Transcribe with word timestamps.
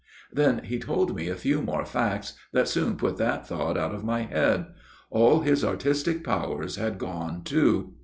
"Then 0.33 0.63
he 0.63 0.79
told 0.79 1.15
me 1.15 1.27
a 1.27 1.35
few 1.35 1.61
more 1.61 1.85
facts 1.85 2.33
that 2.53 2.67
soon 2.67 2.97
put 2.97 3.17
that 3.17 3.45
thought 3.47 3.77
out 3.77 3.93
of 3.93 4.03
my 4.03 4.23
head. 4.23 4.65
All 5.11 5.41
his 5.41 5.63
artistic 5.63 6.23
powers 6.23 6.75
had 6.75 6.97
gone 6.97 7.43
too. 7.43 7.93